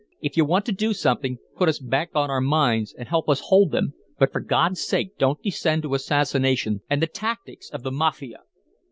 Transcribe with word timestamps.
If 0.19 0.35
you 0.35 0.45
want 0.45 0.65
to 0.65 0.71
do 0.71 0.95
something, 0.95 1.37
put 1.55 1.69
us 1.69 1.77
back 1.77 2.09
on 2.15 2.31
our 2.31 2.41
mines 2.41 2.91
and 2.91 3.07
help 3.07 3.29
us 3.29 3.39
hold 3.39 3.69
them, 3.71 3.93
but, 4.17 4.31
for 4.31 4.39
God's 4.39 4.81
sake, 4.81 5.15
don't 5.19 5.39
descend 5.43 5.83
to 5.83 5.93
assassination 5.93 6.81
and 6.89 7.03
the 7.03 7.05
tactics 7.05 7.69
of 7.69 7.83
the 7.83 7.91
Mafia!" 7.91 8.39